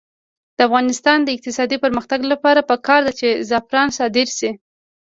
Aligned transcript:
د 0.57 0.59
افغانستان 0.67 1.17
د 1.23 1.29
اقتصادي 1.35 1.77
پرمختګ 1.85 2.19
لپاره 2.31 2.67
پکار 2.71 2.99
ده 3.07 3.13
چې 3.19 3.27
زعفران 3.49 3.89
صادر 3.97 4.27
شي. 4.37 4.51